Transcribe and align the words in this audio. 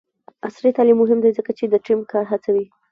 عصري 0.47 0.69
تعلیم 0.77 0.97
مهم 1.01 1.19
دی 1.23 1.31
ځکه 1.37 1.51
چې 1.57 1.63
د 1.67 1.75
ټیم 1.85 1.99
کار 2.11 2.25
هڅوي. 2.31 2.65